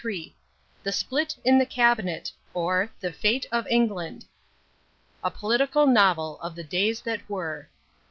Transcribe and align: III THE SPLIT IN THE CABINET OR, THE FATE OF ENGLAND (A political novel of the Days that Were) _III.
III 0.03 0.35
THE 0.81 0.91
SPLIT 0.91 1.37
IN 1.45 1.59
THE 1.59 1.65
CABINET 1.67 2.31
OR, 2.55 2.89
THE 3.01 3.13
FATE 3.13 3.45
OF 3.51 3.67
ENGLAND 3.67 4.25
(A 5.23 5.29
political 5.29 5.85
novel 5.85 6.39
of 6.39 6.55
the 6.55 6.63
Days 6.63 7.01
that 7.01 7.19
Were) 7.29 7.69
_III. 7.71 7.75